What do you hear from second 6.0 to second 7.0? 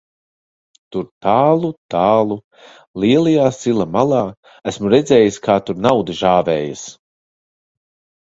žāvējas.